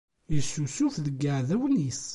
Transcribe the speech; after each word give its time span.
Isusuf 0.37 0.95
deg 1.05 1.15
yiɛdawen-is. 1.21 2.03